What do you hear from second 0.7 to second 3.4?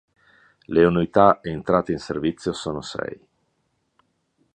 Le unità entrate in servizio sono sei.